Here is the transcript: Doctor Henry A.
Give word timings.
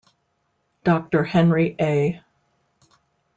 Doctor 0.83 1.25
Henry 1.25 1.75
A. 1.79 2.23